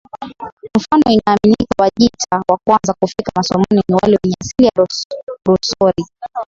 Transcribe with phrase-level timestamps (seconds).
[0.77, 4.85] Mfano inaaminika Wajita wa kwanza kufika Musoma ni wale wenye asili ya
[5.45, 6.03] Rusori